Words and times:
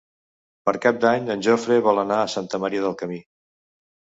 Per 0.69 0.73
Cap 0.85 0.97
d'Any 1.03 1.27
en 1.35 1.45
Jofre 1.49 1.77
vol 1.89 2.03
anar 2.05 2.17
a 2.23 2.33
Santa 2.37 2.61
Maria 2.65 2.85
del 2.87 2.99
Camí. 3.03 3.21